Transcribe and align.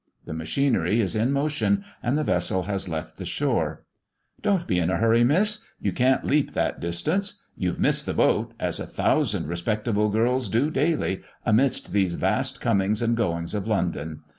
The 0.25 0.33
machinery 0.33 0.99
is 0.99 1.15
in 1.15 1.31
motion, 1.31 1.85
and 2.01 2.17
the 2.17 2.23
vessel 2.23 2.63
has 2.63 2.89
left 2.89 3.17
the 3.17 3.23
shore. 3.23 3.83
"Dont 4.41 4.65
be 4.65 4.79
in 4.79 4.89
a 4.89 4.97
hurry, 4.97 5.23
miss! 5.23 5.59
You 5.79 5.91
can't 5.93 6.25
leap 6.25 6.53
that 6.53 6.79
distance. 6.79 7.43
You've 7.55 7.79
missed 7.79 8.07
the 8.07 8.15
boat, 8.15 8.55
as 8.59 8.79
a 8.79 8.87
thousand 8.87 9.45
respectable 9.47 10.09
girls 10.09 10.49
do 10.49 10.71
daily, 10.71 11.21
amidst 11.45 11.93
these 11.93 12.15
vast 12.15 12.59
comings 12.59 13.03
and 13.03 13.15
goings 13.15 13.53
of 13.53 13.67
London. 13.67 14.21